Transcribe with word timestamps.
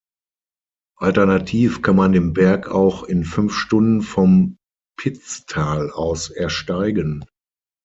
Alternativ 0.99 1.83
kann 1.83 1.95
man 1.95 2.11
den 2.11 2.33
Berg 2.33 2.67
auch 2.67 3.03
in 3.03 3.23
fünf 3.23 3.53
Stunden 3.53 4.01
vom 4.01 4.57
Pitztal 4.99 5.91
aus 5.91 6.31
ersteigen. 6.31 7.23